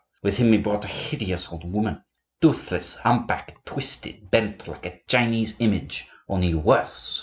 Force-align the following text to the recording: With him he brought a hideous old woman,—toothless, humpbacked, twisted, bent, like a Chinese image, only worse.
With 0.23 0.37
him 0.39 0.51
he 0.51 0.57
brought 0.57 0.83
a 0.83 0.87
hideous 0.87 1.49
old 1.49 1.63
woman,—toothless, 1.63 2.95
humpbacked, 2.95 3.63
twisted, 3.67 4.31
bent, 4.31 4.67
like 4.67 4.85
a 4.87 4.99
Chinese 5.07 5.53
image, 5.59 6.07
only 6.27 6.55
worse. 6.55 7.19